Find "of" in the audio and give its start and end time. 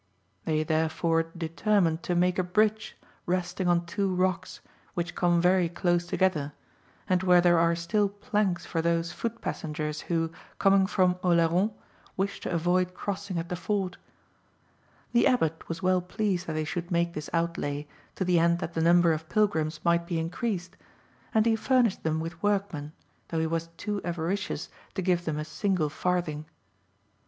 19.13-19.29